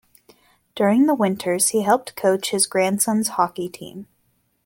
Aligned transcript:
During 0.73 1.05
the 1.05 1.13
winters 1.13 1.67
he 1.67 1.83
helped 1.83 2.15
coach 2.15 2.49
his 2.49 2.65
grandson's 2.65 3.27
hockey 3.27 3.69
team. 3.69 4.07